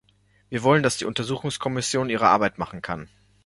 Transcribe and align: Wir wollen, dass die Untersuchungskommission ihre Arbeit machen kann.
Wir 0.49 0.63
wollen, 0.63 0.81
dass 0.81 0.97
die 0.97 1.05
Untersuchungskommission 1.05 2.09
ihre 2.09 2.27
Arbeit 2.27 2.57
machen 2.57 2.81
kann. 2.81 3.07